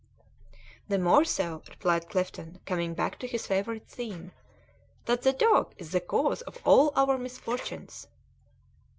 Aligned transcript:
"The 0.87 0.97
more 0.97 1.23
so," 1.23 1.61
replied 1.69 2.09
Clifton, 2.09 2.59
coming 2.65 2.95
back 2.95 3.19
to 3.19 3.27
his 3.27 3.45
favourite 3.45 3.87
theme, 3.87 4.31
"that 5.05 5.21
the 5.21 5.31
dog 5.31 5.75
is 5.77 5.91
the 5.91 5.99
cause 6.01 6.41
of 6.41 6.57
all 6.65 6.91
our 6.95 7.19
misfortunes." 7.19 8.07